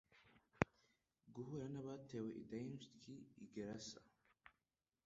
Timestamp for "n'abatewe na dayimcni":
1.73-3.15